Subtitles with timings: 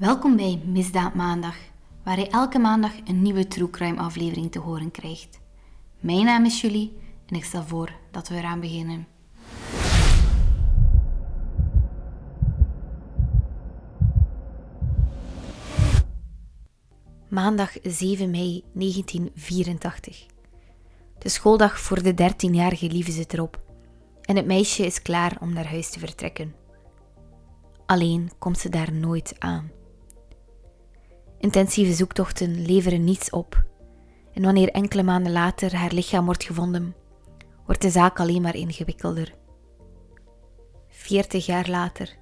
[0.00, 1.56] Welkom bij Misdaad Maandag,
[2.02, 5.40] waar je elke maandag een nieuwe True Crime aflevering te horen krijgt.
[5.98, 9.06] Mijn naam is Julie en ik stel voor dat we eraan beginnen.
[17.28, 20.26] Maandag 7 mei 1984.
[21.18, 23.62] De schooldag voor de 13-jarige Lieve zit erop
[24.22, 26.54] en het meisje is klaar om naar huis te vertrekken.
[27.86, 29.78] Alleen komt ze daar nooit aan.
[31.40, 33.64] Intensieve zoektochten leveren niets op.
[34.32, 36.94] En wanneer enkele maanden later haar lichaam wordt gevonden,
[37.66, 39.34] wordt de zaak alleen maar ingewikkelder.
[40.88, 42.16] Veertig jaar later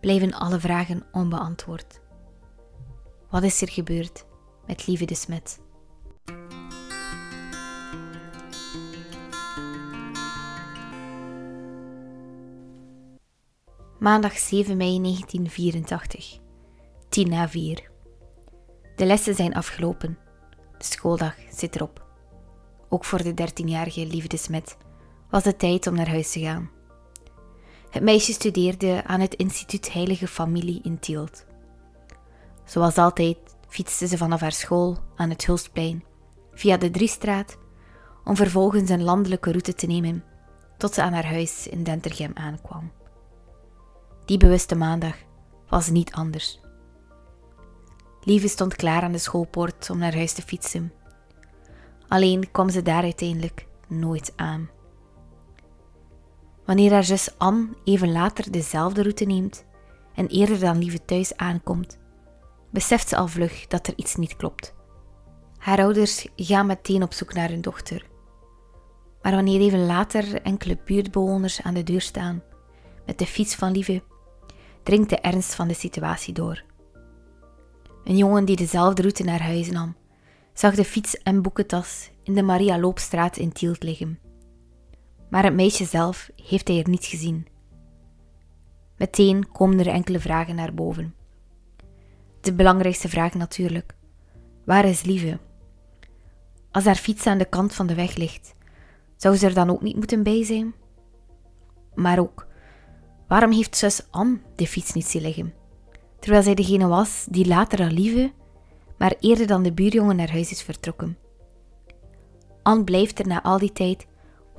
[0.00, 2.00] blijven alle vragen onbeantwoord.
[3.30, 4.24] Wat is er gebeurd
[4.66, 5.60] met Lieve de Smet?
[13.98, 16.38] Maandag 7 mei 1984,
[17.08, 17.94] 10 na 4.
[18.96, 20.18] De lessen zijn afgelopen.
[20.78, 22.06] De schooldag zit erop.
[22.88, 24.76] Ook voor de dertienjarige Liefde Smet
[25.30, 26.70] was het tijd om naar huis te gaan.
[27.90, 31.44] Het meisje studeerde aan het instituut Heilige Familie in Tielt.
[32.64, 33.36] Zoals altijd
[33.68, 36.04] fietste ze vanaf haar school aan het Hulstplein
[36.52, 37.58] via de Driestraat
[38.24, 40.24] om vervolgens een landelijke route te nemen
[40.76, 42.92] tot ze aan haar huis in Dentergem aankwam.
[44.24, 45.16] Die bewuste maandag
[45.68, 46.60] was niet anders.
[48.26, 50.92] Lieve stond klaar aan de schoolpoort om naar huis te fietsen.
[52.08, 54.70] Alleen kwam ze daar uiteindelijk nooit aan.
[56.64, 59.64] Wanneer haar zus Anne even later dezelfde route neemt
[60.14, 61.98] en eerder dan Lieve thuis aankomt,
[62.70, 64.74] beseft ze al vlug dat er iets niet klopt.
[65.56, 68.06] Haar ouders gaan meteen op zoek naar hun dochter.
[69.22, 72.42] Maar wanneer even later enkele buurtbewoners aan de deur staan
[73.06, 74.02] met de fiets van Lieve,
[74.82, 76.64] dringt de ernst van de situatie door.
[78.06, 79.96] Een jongen die dezelfde route naar huis nam,
[80.52, 84.18] zag de fiets en boekentas in de Maria Loopstraat in Tielt liggen.
[85.30, 87.46] Maar het meisje zelf heeft hij er niet gezien.
[88.96, 91.14] Meteen komen er enkele vragen naar boven.
[92.40, 93.96] De belangrijkste vraag natuurlijk:
[94.64, 95.38] waar is Lieve?
[96.70, 98.54] Als haar fiets aan de kant van de weg ligt,
[99.16, 100.74] zou ze er dan ook niet moeten bij zijn?
[101.94, 102.46] Maar ook,
[103.28, 105.55] waarom heeft zus Anne de fiets niet zien liggen?
[106.26, 108.32] Terwijl zij degene was die later al lieve,
[108.98, 111.18] maar eerder dan de buurjongen naar huis is vertrokken.
[112.62, 114.06] Anne blijft er na al die tijd
[114.56, 114.58] 100%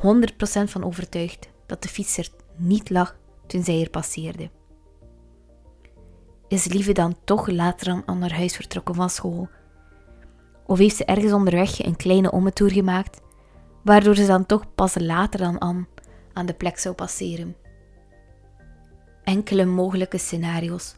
[0.64, 3.18] van overtuigd dat de fietser niet lag
[3.48, 4.50] toen zij er passeerde.
[6.48, 9.50] Is Lieve dan toch later dan naar huis vertrokken van school?
[10.66, 13.22] Of heeft ze ergens onderweg een kleine ommetoer gemaakt,
[13.84, 15.86] waardoor ze dan toch pas later dan Anne
[16.34, 17.56] aan de plek zou passeren?
[19.24, 20.96] Enkele mogelijke scenario's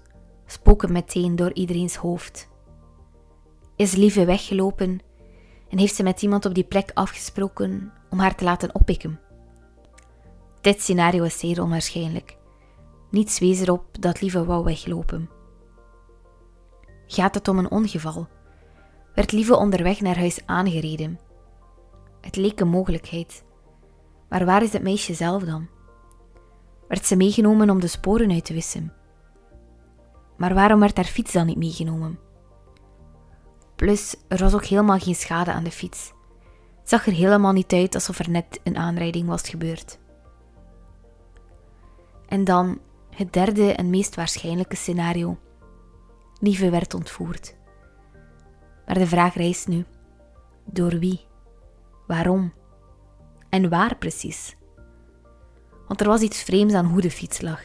[0.52, 2.50] spoken meteen door iedereen's hoofd.
[3.76, 5.00] Is Lieve weggelopen
[5.70, 9.20] en heeft ze met iemand op die plek afgesproken om haar te laten oppikken?
[10.62, 12.38] Dit scenario is zeer onwaarschijnlijk.
[13.12, 15.30] Niets wees erop dat Lieve wou weglopen.
[17.08, 18.28] Gaat het om een ongeval?
[19.16, 21.20] Werd Lieve onderweg naar huis aangereden?
[22.22, 23.44] Het leek een mogelijkheid.
[24.30, 25.68] Maar waar is het meisje zelf dan?
[26.88, 28.94] Werd ze meegenomen om de sporen uit te wissen?
[30.40, 32.20] Maar waarom werd haar fiets dan niet meegenomen?
[33.76, 36.14] Plus, er was ook helemaal geen schade aan de fiets.
[36.80, 40.00] Het zag er helemaal niet uit alsof er net een aanrijding was gebeurd.
[42.28, 42.80] En dan
[43.16, 45.38] het derde en meest waarschijnlijke scenario.
[46.40, 47.56] Lieve werd ontvoerd.
[48.86, 49.86] Maar de vraag rijst nu:
[50.66, 51.26] door wie?
[52.08, 52.54] Waarom?
[53.50, 54.56] En waar precies?
[55.88, 57.62] Want er was iets vreemds aan hoe de fiets lag.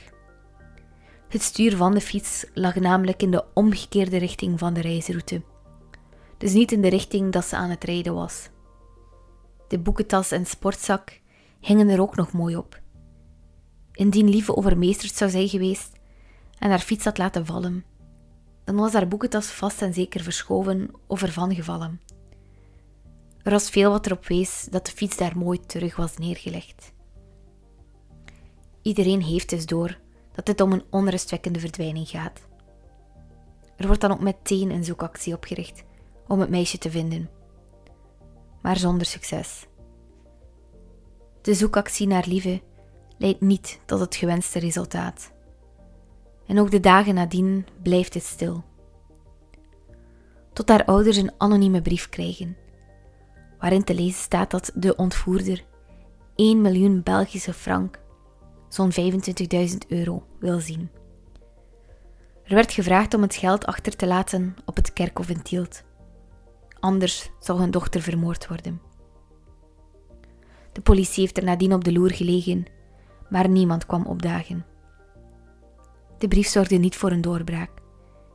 [1.28, 5.42] Het stuur van de fiets lag namelijk in de omgekeerde richting van de reisroute.
[6.38, 8.48] Dus niet in de richting dat ze aan het rijden was.
[9.68, 11.20] De boekentas en sportzak
[11.60, 12.80] hingen er ook nog mooi op.
[13.92, 15.92] Indien Lieve overmeesterd zou zijn geweest
[16.58, 17.84] en haar fiets had laten vallen,
[18.64, 22.00] dan was haar boekentas vast en zeker verschoven of ervan gevallen.
[23.42, 26.92] Er was veel wat erop wees dat de fiets daar mooi terug was neergelegd.
[28.82, 29.98] Iedereen heeft dus door
[30.34, 32.40] dat het om een onrustwekkende verdwijning gaat.
[33.76, 35.84] Er wordt dan ook meteen een zoekactie opgericht
[36.28, 37.30] om het meisje te vinden,
[38.62, 39.66] maar zonder succes.
[41.42, 42.62] De zoekactie naar Lieve
[43.18, 45.32] leidt niet tot het gewenste resultaat.
[46.46, 48.64] En ook de dagen nadien blijft het stil.
[50.52, 52.56] Tot haar ouders een anonieme brief krijgen,
[53.58, 55.64] waarin te lezen staat dat de ontvoerder
[56.34, 58.00] 1 miljoen Belgische frank
[58.74, 60.90] zo'n 25.000 euro wil zien.
[62.44, 65.84] Er werd gevraagd om het geld achter te laten op het kerkhof in Tielt.
[66.80, 68.80] Anders zou hun dochter vermoord worden.
[70.72, 72.64] De politie heeft er nadien op de loer gelegen,
[73.28, 74.66] maar niemand kwam opdagen.
[76.18, 77.70] De brief zorgde niet voor een doorbraak.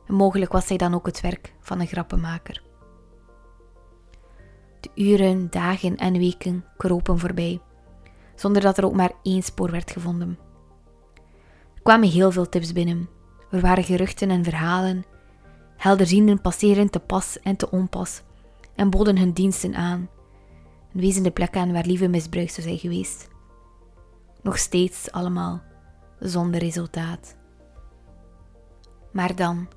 [0.06, 2.62] En mogelijk was hij dan ook het werk van een grappenmaker.
[4.80, 7.60] De uren, dagen en weken kropen voorbij,
[8.40, 10.38] zonder dat er ook maar één spoor werd gevonden.
[11.74, 13.08] Er kwamen heel veel tips binnen.
[13.50, 15.04] Er waren geruchten en verhalen.
[15.76, 18.22] Helderzienden passeren te pas en te onpas
[18.74, 20.08] en boden hun diensten aan
[20.92, 23.28] en wezen de plek aan waar lieve misbruikt zou zijn geweest.
[24.42, 25.62] Nog steeds allemaal
[26.18, 27.36] zonder resultaat.
[29.12, 29.68] Maar dan,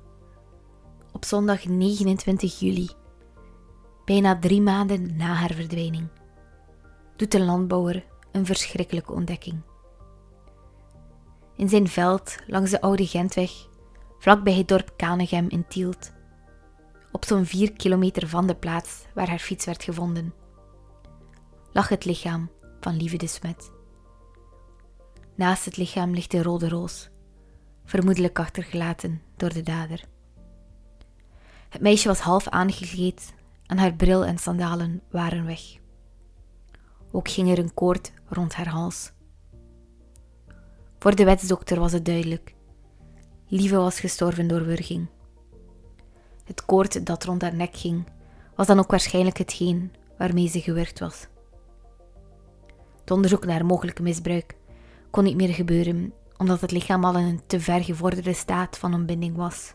[1.12, 2.90] op zondag 29 juli,
[4.04, 6.08] bijna drie maanden na haar verdwijning,
[7.16, 9.60] doet de landbouwer een verschrikkelijke ontdekking.
[11.56, 13.50] In zijn veld langs de oude Gentweg,
[14.18, 16.12] vlakbij het dorp Kanegem in Tielt,
[17.12, 20.34] op zo'n vier kilometer van de plaats waar haar fiets werd gevonden,
[21.72, 22.50] lag het lichaam
[22.80, 23.72] van Lieve de Smet.
[25.34, 27.10] Naast het lichaam ligt een rode roos,
[27.84, 30.04] vermoedelijk achtergelaten door de dader.
[31.68, 33.34] Het meisje was half aangekleed
[33.66, 35.82] en haar bril en sandalen waren weg.
[37.16, 39.12] Ook ging er een koord rond haar hals.
[40.98, 42.54] Voor de wetsdokter was het duidelijk.
[43.48, 45.06] Lieve was gestorven door wurging.
[46.44, 48.04] Het koord dat rond haar nek ging,
[48.54, 51.26] was dan ook waarschijnlijk hetgeen waarmee ze gewurgd was.
[53.00, 54.56] Het onderzoek naar mogelijk misbruik
[55.10, 58.94] kon niet meer gebeuren omdat het lichaam al in een te ver gevorderde staat van
[58.94, 59.74] ontbinding was.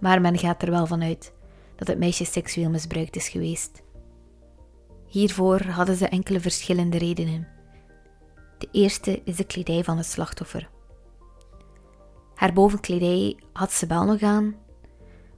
[0.00, 1.32] Maar men gaat er wel van uit
[1.76, 3.82] dat het meisje seksueel misbruikt is geweest.
[5.10, 7.48] Hiervoor hadden ze enkele verschillende redenen.
[8.58, 10.70] De eerste is de kledij van het slachtoffer.
[12.34, 14.54] Haar bovenkledij had ze wel nog aan,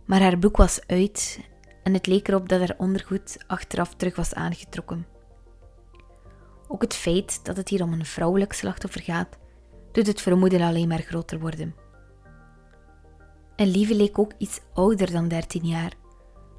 [0.04, 1.40] maar haar broek was uit
[1.82, 5.06] en het leek erop dat haar ondergoed achteraf terug was aangetrokken.
[6.68, 9.38] Ook het feit dat het hier om een vrouwelijk slachtoffer gaat,
[9.92, 11.74] doet het vermoeden alleen maar groter worden.
[13.56, 15.92] En Lieve leek ook iets ouder dan 13 jaar,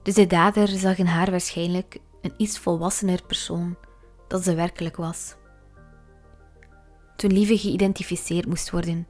[0.03, 3.77] dus de dader zag in haar waarschijnlijk een iets volwassener persoon
[4.27, 5.35] dan ze werkelijk was.
[7.15, 9.07] Toen Lieve geïdentificeerd moest worden,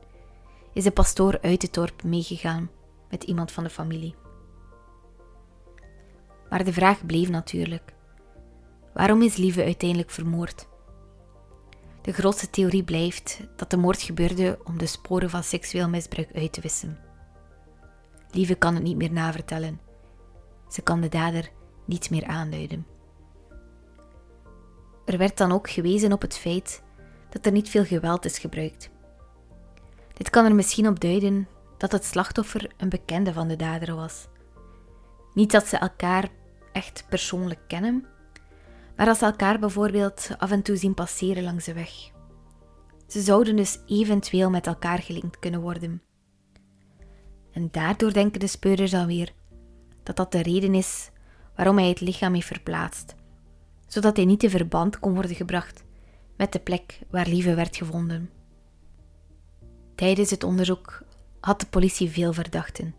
[0.74, 2.69] is de pastoor uit het dorp meegegaan
[3.10, 4.15] met iemand van de familie.
[6.50, 7.94] Maar de vraag bleef natuurlijk:
[8.94, 10.68] waarom is Lieve uiteindelijk vermoord?
[12.01, 16.54] De grootste theorie blijft dat de moord gebeurde om de sporen van seksueel misbruik uit
[16.54, 17.00] te wissen.
[18.31, 19.80] Lieve kan het niet meer navertellen.
[20.69, 21.51] Ze kan de dader
[21.86, 22.86] niet meer aanduiden.
[25.06, 26.84] Er werd dan ook gewezen op het feit
[27.30, 28.90] dat er niet veel geweld is gebruikt.
[30.14, 31.48] Dit kan er misschien op duiden
[31.78, 34.28] dat het slachtoffer een bekende van de dader was.
[35.34, 36.30] Niet dat ze elkaar
[36.72, 38.06] echt persoonlijk kennen,
[38.96, 42.12] maar als ze elkaar bijvoorbeeld af en toe zien passeren langs de weg.
[43.08, 46.02] Ze zouden dus eventueel met elkaar gelinkt kunnen worden.
[47.52, 49.34] En daardoor denken de speurders alweer
[50.04, 51.12] dat dat de reden is
[51.56, 53.16] waarom hij het lichaam heeft verplaatst,
[53.94, 55.84] zodat hij niet in verband kon worden gebracht
[56.38, 58.30] met de plek waar Lieve werd gevonden.
[59.95, 61.04] Tijdens het onderzoek
[61.40, 62.95] had de politie veel verdachten.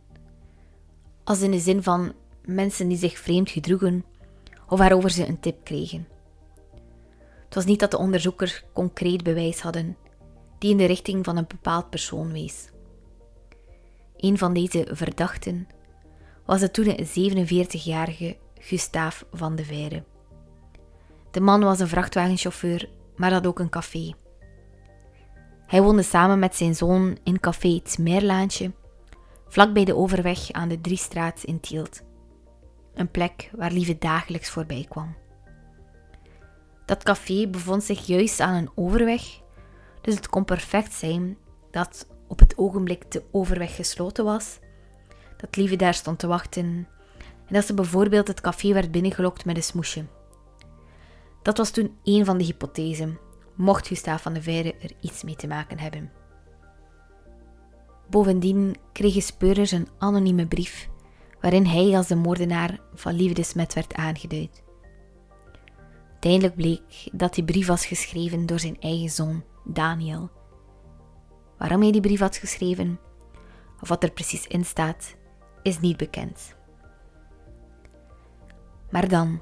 [1.25, 2.13] Als in de zin van
[2.45, 4.05] mensen die zich vreemd gedroegen
[4.69, 6.09] of waarover ze een tip kregen.
[7.45, 9.97] Het was niet dat de onderzoekers concreet bewijs hadden
[10.59, 12.69] die in de richting van een bepaald persoon wees.
[14.17, 15.69] Een van deze verdachten
[16.45, 20.05] was de toen 47-jarige Gustave van de Veire.
[21.35, 24.15] De man was een vrachtwagenchauffeur, maar had ook een café.
[25.67, 27.99] Hij woonde samen met zijn zoon in café Het
[29.49, 32.03] vlak bij de overweg aan de Driestraat in Tielt
[32.95, 35.17] een plek waar Lieve dagelijks voorbij kwam.
[36.85, 39.41] Dat café bevond zich juist aan een overweg,
[40.01, 41.37] dus het kon perfect zijn
[41.71, 44.59] dat op het ogenblik de overweg gesloten was,
[45.37, 46.89] dat Lieve daar stond te wachten
[47.47, 50.05] en dat ze bijvoorbeeld het café werd binnengelokt met een smoesje.
[51.45, 53.19] Dat was toen een van de hypothesen,
[53.55, 56.13] mocht Gustave van de Veire er iets mee te maken hebben.
[58.11, 60.89] Bovendien kregen speurders een anonieme brief
[61.41, 64.63] waarin hij als de moordenaar van liefdesmet werd aangeduid.
[66.11, 70.31] Uiteindelijk bleek dat die brief was geschreven door zijn eigen zoon, Daniel.
[71.59, 73.01] Waarom hij die brief had geschreven,
[73.81, 75.17] of wat er precies in staat,
[75.63, 76.57] is niet bekend.
[78.91, 79.41] Maar dan,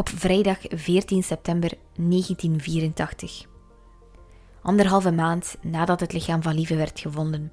[0.00, 3.46] op vrijdag 14 september 1984,
[4.62, 7.52] anderhalve maand nadat het lichaam van Lieve werd gevonden,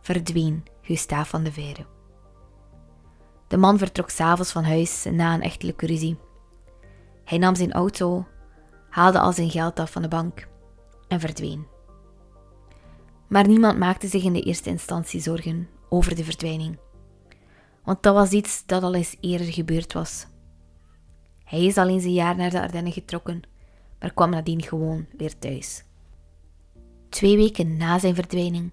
[0.00, 1.86] verdween Gustave van de Veire.
[3.48, 6.18] De man vertrok s'avonds van huis na een echtelijke ruzie.
[7.24, 8.26] Hij nam zijn auto,
[8.88, 10.48] haalde al zijn geld af van de bank
[11.08, 11.66] en verdween.
[13.28, 16.78] Maar niemand maakte zich in de eerste instantie zorgen over de verdwijning,
[17.84, 20.30] want dat was iets dat al eens eerder gebeurd was.
[21.52, 23.42] Hij is al eens een jaar naar de Ardennen getrokken,
[23.98, 25.84] maar kwam nadien gewoon weer thuis.
[27.08, 28.72] Twee weken na zijn verdwijning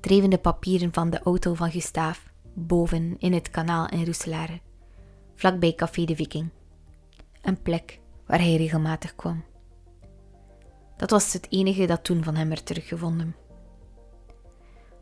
[0.00, 2.20] dreven de papieren van de auto van Gustave
[2.54, 4.60] boven in het kanaal in Roeselare,
[5.34, 6.48] vlakbij Café de Viking,
[7.42, 9.44] een plek waar hij regelmatig kwam.
[10.96, 13.36] Dat was het enige dat toen van hem werd teruggevonden.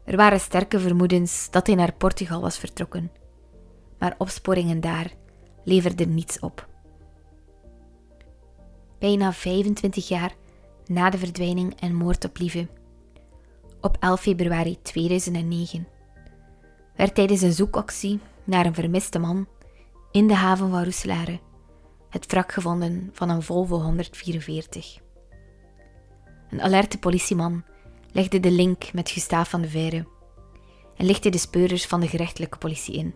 [0.05, 3.13] Er waren sterke vermoedens dat hij naar Portugal was vertrokken,
[3.99, 5.13] maar opsporingen daar
[5.65, 6.73] leverden niets op.
[9.05, 10.35] Bijna 25 jaar
[10.87, 12.69] na de verdwijning en moord op Lieve,
[13.81, 15.87] op 11 februari 2009,
[16.97, 19.47] werd tijdens een zoekactie naar een vermiste man
[20.11, 21.41] in de haven van Roeselare
[22.09, 25.01] het wrak gevonden van een Volvo 144.
[26.51, 27.65] Een alerte politieman
[28.13, 30.07] legde de link met Gustave van de Veire
[30.97, 33.15] en lichtte de speurders van de gerechtelijke politie in.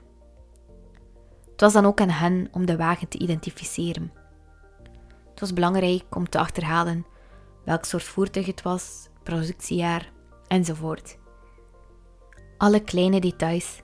[1.51, 4.18] Het was dan ook aan hen om de wagen te identificeren.
[5.39, 7.07] Het was belangrijk om te achterhalen
[7.65, 10.13] welk soort voertuig het was, productiejaar
[10.47, 11.19] enzovoort.
[12.57, 13.83] Alle kleine details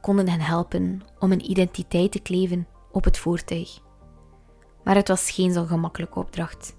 [0.00, 3.78] konden hen helpen om een identiteit te kleven op het voertuig.
[4.84, 6.76] Maar het was geen zo gemakkelijke opdracht.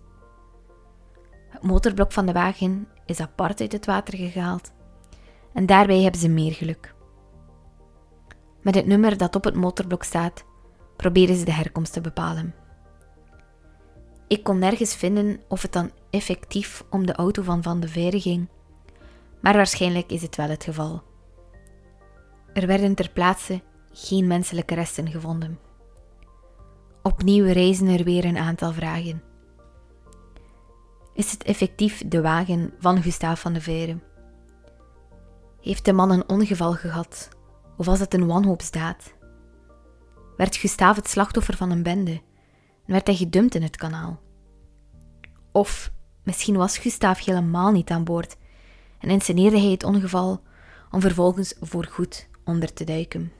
[1.49, 4.71] Het motorblok van de wagen is apart uit het water gehaald
[5.53, 6.95] en daarbij hebben ze meer geluk.
[8.61, 10.45] Met het nummer dat op het motorblok staat,
[10.95, 12.62] proberen ze de herkomst te bepalen.
[14.33, 18.21] Ik kon nergens vinden of het dan effectief om de auto van Van de Veire
[18.21, 18.49] ging,
[19.39, 21.03] maar waarschijnlijk is het wel het geval.
[22.53, 23.61] Er werden ter plaatse
[23.91, 25.59] geen menselijke resten gevonden.
[27.03, 29.23] Opnieuw reizen er weer een aantal vragen.
[31.13, 33.99] Is het effectief de wagen van Gustave van de Veire?
[35.61, 37.29] Heeft de man een ongeval gehad
[37.77, 39.13] of was het een wanhoopsdaad?
[40.37, 42.21] Werd Gustave het slachtoffer van een bende
[42.85, 44.19] werd hij gedumpt in het kanaal?
[45.51, 45.91] Of
[46.23, 48.35] misschien was Gustave helemaal niet aan boord
[48.99, 50.41] en insceneerde hij het ongeval
[50.91, 53.31] om vervolgens voorgoed onder te duiken.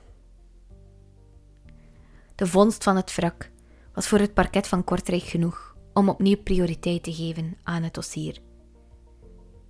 [2.34, 3.50] De vondst van het wrak
[3.94, 8.38] was voor het parket van Kortrijk genoeg om opnieuw prioriteit te geven aan het dossier.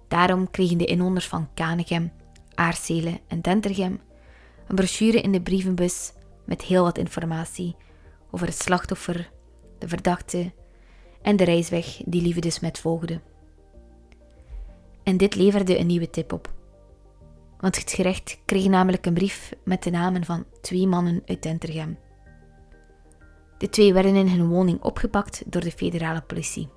[0.09, 2.13] Daarom kregen de inwoners van Kanegem,
[2.55, 4.01] Aarselen en Dentergem
[4.69, 6.13] een brochure in de brievenbus
[6.45, 7.77] met heel wat informatie
[8.31, 9.31] over het slachtoffer,
[9.85, 10.53] de verdachte
[11.23, 13.21] en de reisweg die Lieve de Smet volgde.
[15.03, 16.53] En dit leverde een nieuwe tip op.
[17.59, 21.99] Want het gerecht kreeg namelijk een brief met de namen van twee mannen uit Dentergem.
[23.59, 26.69] De twee werden in hun woning opgepakt door de federale politie.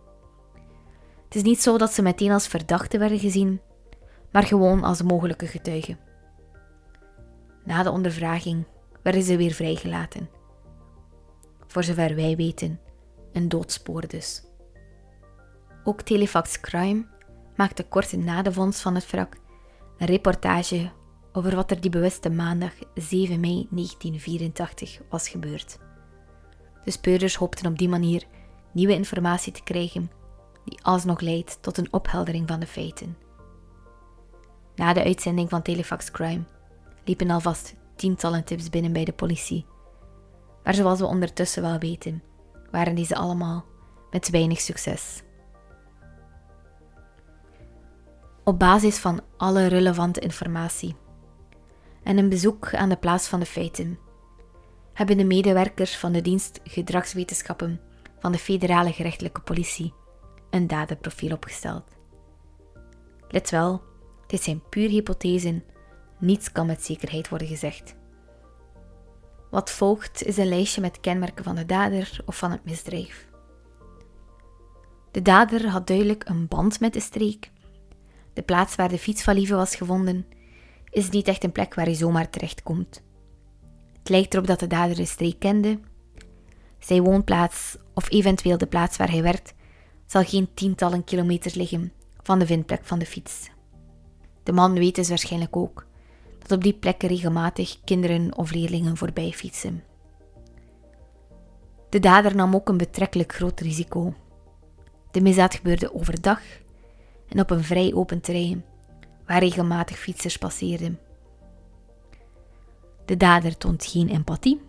[1.25, 3.61] Het is niet zo dat ze meteen als verdachten werden gezien,
[4.31, 5.99] maar gewoon als mogelijke getuigen.
[7.63, 8.65] Na de ondervraging
[9.01, 10.29] werden ze weer vrijgelaten.
[11.67, 12.79] Voor zover wij weten,
[13.37, 14.43] een doodspoor dus.
[15.83, 17.05] Ook Telefax Crime
[17.55, 19.37] maakte kort na de vondst van het wrak
[19.97, 20.91] een reportage
[21.31, 25.79] over wat er die bewuste maandag 7 mei 1984 was gebeurd.
[26.83, 28.23] De speurders hoopten op die manier
[28.71, 30.11] nieuwe informatie te krijgen,
[30.65, 33.17] die alsnog leidt tot een opheldering van de feiten.
[34.75, 36.43] Na de uitzending van Telefax Crime
[37.05, 39.65] liepen alvast tientallen tips binnen bij de politie.
[40.63, 42.23] Maar zoals we ondertussen wel weten,
[42.71, 43.65] waren deze allemaal
[44.11, 45.23] met weinig succes.
[48.43, 50.95] Op basis van alle relevante informatie
[52.03, 53.99] en een bezoek aan de plaats van de feiten
[54.93, 57.81] hebben de medewerkers van de dienst gedragswetenschappen
[58.19, 59.93] van de federale gerechtelijke politie
[60.49, 61.83] een dadenprofiel opgesteld.
[63.27, 63.81] Let wel,
[64.27, 65.63] dit zijn puur hypothesen,
[66.19, 67.95] niets kan met zekerheid worden gezegd.
[69.49, 73.27] Wat volgt is een lijstje met kenmerken van de dader of van het misdrijf.
[75.11, 77.51] De dader had duidelijk een band met de streek.
[78.33, 80.25] De plaats waar de fiets was gevonden
[80.89, 83.01] is niet echt een plek waar je zomaar terechtkomt.
[83.97, 85.79] Het lijkt erop dat de dader de streek kende.
[86.79, 89.53] Zijn woonplaats, of eventueel de plaats waar hij werkt,
[90.05, 93.49] zal geen tientallen kilometers liggen van de vindplek van de fiets.
[94.43, 95.86] De man weet dus waarschijnlijk ook
[96.51, 99.83] op die plekken regelmatig kinderen of leerlingen voorbij fietsen.
[101.89, 104.13] De dader nam ook een betrekkelijk groot risico.
[105.11, 106.41] De misdaad gebeurde overdag
[107.27, 108.65] en op een vrij open terrein,
[109.25, 110.99] waar regelmatig fietsers passeerden.
[113.05, 114.61] De dader toont geen empathie.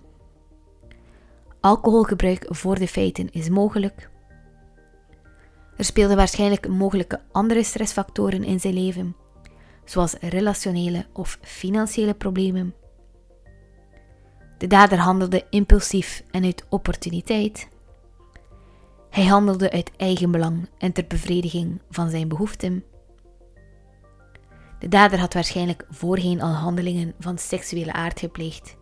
[1.61, 4.11] Alcoholgebruik voor de feiten is mogelijk.
[5.76, 9.16] Er speelden waarschijnlijk mogelijke andere stressfactoren in zijn leven,
[9.88, 12.75] zoals relationele of financiële problemen.
[14.59, 17.68] De dader handelde impulsief en uit opportuniteit.
[19.11, 22.85] Hij handelde uit eigen belang en ter bevrediging van zijn behoeften.
[24.78, 28.76] De dader had waarschijnlijk voorheen al handelingen van seksuele aard gepleegd.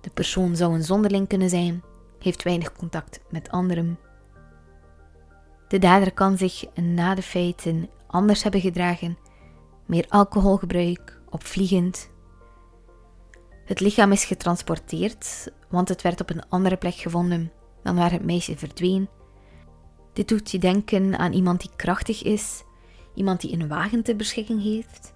[0.00, 1.82] De persoon zou een zonderling kunnen zijn,
[2.18, 3.98] heeft weinig contact met anderen.
[5.68, 9.18] De dader kan zich na de feiten anders hebben gedragen,
[9.86, 12.10] meer alcoholgebruik, opvliegend.
[13.64, 18.24] Het lichaam is getransporteerd, want het werd op een andere plek gevonden dan waar het
[18.24, 19.08] meisje verdween.
[20.12, 22.62] Dit doet je denken aan iemand die krachtig is,
[23.14, 25.12] iemand die een wagen ter beschikking heeft.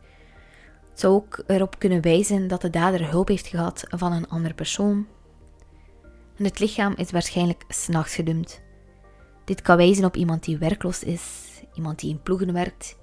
[0.91, 4.55] Het zou ook erop kunnen wijzen dat de dader hulp heeft gehad van een andere
[4.55, 5.07] persoon.
[6.37, 8.63] Het lichaam is waarschijnlijk s'nachts gedumpt.
[9.45, 11.23] Dit kan wijzen op iemand die werkloos is,
[11.75, 12.99] iemand die in ploegen werkt,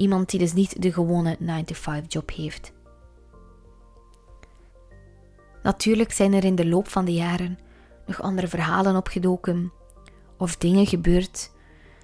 [0.00, 2.72] iemand die dus niet de gewone 9-to-5 job heeft.
[5.62, 7.58] Natuurlijk zijn er in de loop van de jaren
[8.06, 9.72] nog andere verhalen opgedoken
[10.36, 11.50] of dingen gebeurd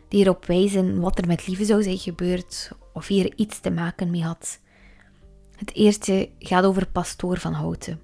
[0.09, 4.11] die erop wijzen wat er met Lieve zou zijn gebeurd of hier iets te maken
[4.11, 4.61] mee had.
[5.57, 8.01] Het eerste gaat over pastoor van Houten.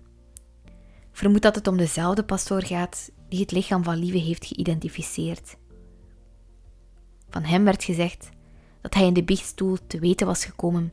[1.13, 5.57] Vermoed dat het om dezelfde pastoor gaat die het lichaam van Lieve heeft geïdentificeerd.
[7.29, 8.31] Van hem werd gezegd
[8.83, 10.93] dat hij in de biechtstoel te weten was gekomen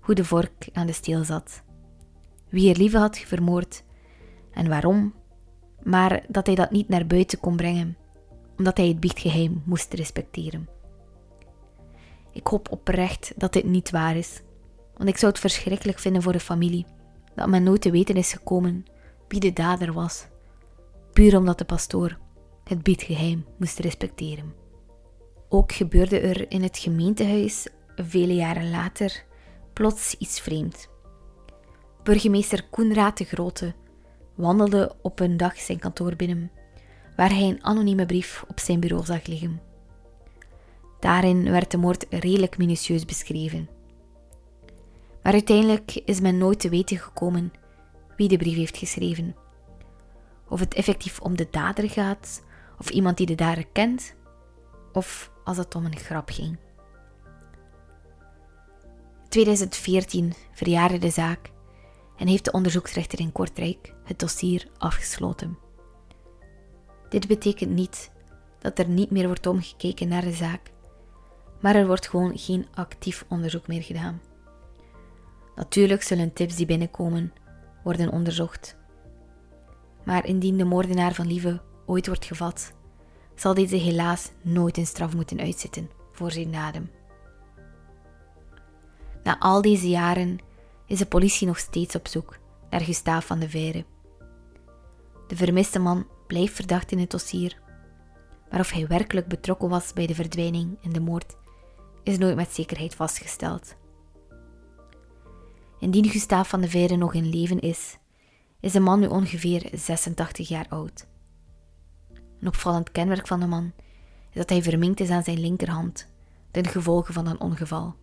[0.00, 1.62] hoe de vork aan de steel zat,
[2.48, 3.84] wie er Lieve had vermoord
[4.50, 5.14] en waarom,
[5.82, 7.96] maar dat hij dat niet naar buiten kon brengen,
[8.58, 10.68] omdat hij het biechtgeheim moest respecteren.
[12.32, 14.42] Ik hoop oprecht dat dit niet waar is,
[14.96, 16.86] want ik zou het verschrikkelijk vinden voor de familie
[17.34, 18.84] dat men nooit te weten is gekomen
[19.28, 20.26] wie de dader was,
[21.12, 22.18] puur omdat de pastoor
[22.64, 24.61] het biechtgeheim moest respecteren.
[25.54, 29.24] Ook gebeurde er in het gemeentehuis vele jaren later
[29.72, 30.88] plots iets vreemd.
[32.02, 33.74] Burgemeester Koenraad de Grote
[34.34, 36.50] wandelde op een dag zijn kantoor binnen,
[37.16, 39.60] waar hij een anonieme brief op zijn bureau zag liggen.
[41.00, 43.68] Daarin werd de moord redelijk minutieus beschreven.
[45.22, 47.52] Maar uiteindelijk is men nooit te weten gekomen
[48.16, 49.36] wie de brief heeft geschreven.
[50.48, 52.44] Of het effectief om de dader gaat,
[52.78, 54.14] of iemand die de dader kent,
[54.92, 56.58] of als het om een grap ging.
[59.28, 61.50] 2014 verjaarde de zaak
[62.16, 65.58] en heeft de onderzoeksrechter in Kortrijk het dossier afgesloten.
[67.08, 68.10] Dit betekent niet
[68.58, 70.72] dat er niet meer wordt omgekeken naar de zaak,
[71.60, 74.20] maar er wordt gewoon geen actief onderzoek meer gedaan.
[75.54, 77.32] Natuurlijk zullen tips die binnenkomen
[77.84, 78.76] worden onderzocht.
[80.04, 82.72] Maar indien de moordenaar van Lieve ooit wordt gevat,
[83.34, 86.90] zal deze helaas nooit een straf moeten uitzitten voor zijn daden.
[89.22, 90.38] Na al deze jaren
[90.86, 92.38] is de politie nog steeds op zoek
[92.70, 93.84] naar Gustaaf van de Veire.
[95.26, 97.60] De vermiste man blijft verdacht in het dossier,
[98.50, 101.36] maar of hij werkelijk betrokken was bij de verdwijning en de moord
[102.02, 103.76] is nooit met zekerheid vastgesteld.
[105.78, 107.98] Indien Gustaaf van de Veire nog in leven is,
[108.60, 111.06] is de man nu ongeveer 86 jaar oud.
[112.42, 113.72] Een opvallend kenmerk van de man
[114.30, 116.08] is dat hij verminkt is aan zijn linkerhand,
[116.50, 117.94] ten gevolge van een ongeval.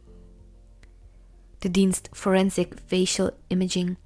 [1.57, 3.97] De dienst Forensic Facial Imaging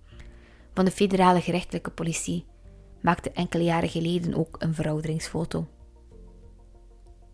[0.73, 2.45] van de federale gerechtelijke politie
[3.01, 5.67] maakte enkele jaren geleden ook een verouderingsfoto.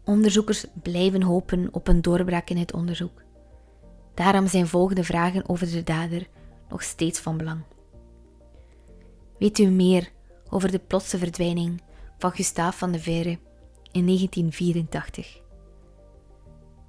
[0.05, 3.21] Onderzoekers blijven hopen op een doorbraak in het onderzoek.
[4.13, 6.27] Daarom zijn volgende vragen over de dader
[6.69, 7.61] nog steeds van belang.
[9.37, 10.11] Weet u meer
[10.49, 11.81] over de plotse verdwijning
[12.19, 13.39] van Gustave van de Veire
[13.91, 15.41] in 1984?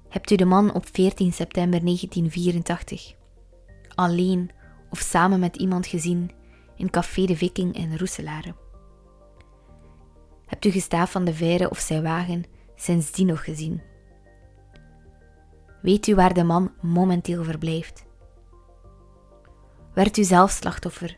[0.09, 3.15] Hebt u de man op 14 september 1984
[3.95, 4.51] alleen
[4.89, 6.31] of samen met iemand gezien
[6.75, 8.55] in Café de Viking in Roeselare?
[10.45, 12.43] Hebt u Gustave van de Veire of zijn wagen
[12.75, 13.81] sindsdien nog gezien?
[15.81, 18.05] Weet u waar de man momenteel verblijft?
[19.93, 21.17] Werd u zelf slachtoffer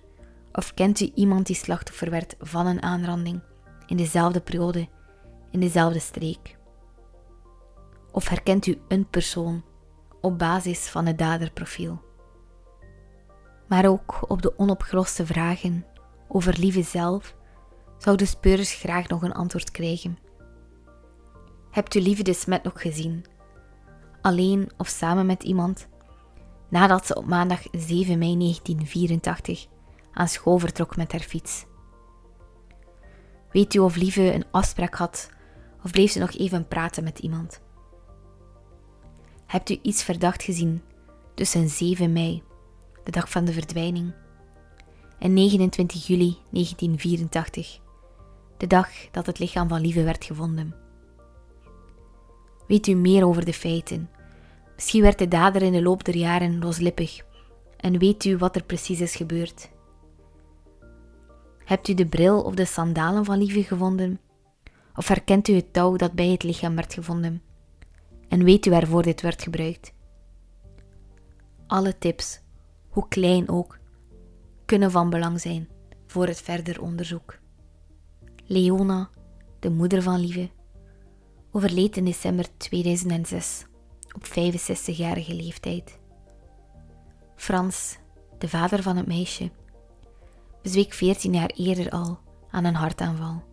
[0.51, 3.41] of kent u iemand die slachtoffer werd van een aanranding
[3.85, 4.87] in dezelfde periode,
[5.51, 6.57] in dezelfde streek?
[8.11, 9.63] Of herkent u een persoon
[10.21, 12.01] op basis van het daderprofiel?
[13.67, 15.85] Maar ook op de onopgeloste vragen
[16.27, 17.35] over lieve zelf
[17.97, 20.17] zouden speurders graag nog een antwoord krijgen.
[21.71, 23.25] Hebt u lieve de smet nog gezien?
[24.21, 25.87] Alleen of samen met iemand?
[26.69, 29.67] Nadat ze op maandag 7 mei 1984
[30.13, 31.65] aan school vertrok met haar fiets.
[33.53, 35.29] Weet u of Lieve een afspraak had
[35.83, 37.61] of bleef ze nog even praten met iemand?
[39.45, 40.81] Hebt u iets verdacht gezien
[41.33, 42.43] tussen 7 mei,
[43.03, 44.13] de dag van de verdwijning,
[45.19, 47.79] en 29 juli 1984,
[48.57, 50.75] de dag dat het lichaam van Lieve werd gevonden?
[52.67, 54.09] Weet u meer over de feiten?
[54.75, 57.21] Misschien werd de dader in de loop der jaren loslippig
[57.77, 59.69] en weet u wat er precies is gebeurd?
[61.65, 64.19] Hebt u de bril of de sandalen van Lieve gevonden?
[64.95, 67.41] Of herkent u het touw dat bij het lichaam werd gevonden?
[68.27, 69.93] En weet u waarvoor dit werd gebruikt?
[71.67, 72.41] Alle tips,
[72.89, 73.79] hoe klein ook,
[74.65, 75.69] kunnen van belang zijn
[76.07, 77.39] voor het verder onderzoek.
[78.45, 79.09] Leona,
[79.59, 80.49] de moeder van Lieve,
[81.51, 83.65] overleed in december 2006
[84.15, 85.99] op 65-jarige leeftijd.
[87.35, 87.97] Frans,
[88.37, 89.51] de vader van het meisje,
[90.63, 93.43] bezweek 14 jaar eerder al aan een hartaanval.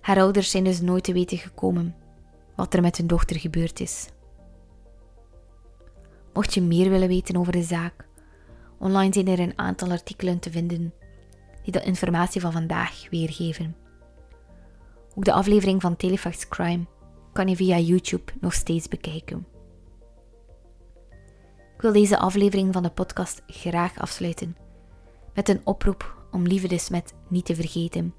[0.00, 1.94] Haar ouders zijn dus nooit te weten gekomen
[2.56, 4.08] wat er met hun dochter gebeurd is.
[6.32, 8.08] Mocht je meer willen weten over de zaak,
[8.78, 10.94] online zijn er een aantal artikelen te vinden
[11.62, 13.76] die de informatie van vandaag weergeven.
[15.14, 16.84] Ook de aflevering van Telefax Crime
[17.32, 19.46] kan je via YouTube nog steeds bekijken.
[21.74, 24.63] Ik wil deze aflevering van de podcast graag afsluiten
[25.34, 28.14] met een oproep om Lieve de Smet niet te vergeten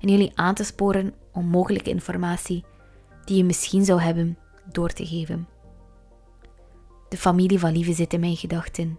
[0.00, 2.64] en jullie aan te sporen om mogelijke informatie
[3.24, 4.38] die je misschien zou hebben
[4.72, 5.48] door te geven.
[7.08, 8.98] De familie van Lieve zit in mijn gedachten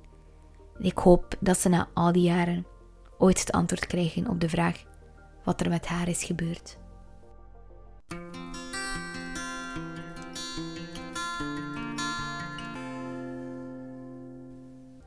[0.77, 2.65] en ik hoop dat ze na al die jaren
[3.17, 4.83] ooit het antwoord krijgen op de vraag
[5.43, 6.77] wat er met haar is gebeurd.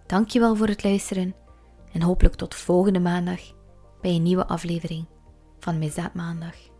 [0.06, 1.34] Dankjewel voor het luisteren
[1.92, 3.40] en hopelijk tot volgende maandag
[4.00, 5.06] bij een nieuwe aflevering
[5.58, 6.71] van Misdaad Maandag.